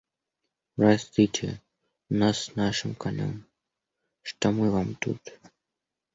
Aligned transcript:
Простите 0.77 1.61
нас 2.09 2.39
с 2.45 2.55
нашим 2.55 2.95
конем, 2.95 3.45
что 4.23 4.51
мы 4.51 4.71
Вам 4.71 4.95
тут. 4.95 5.19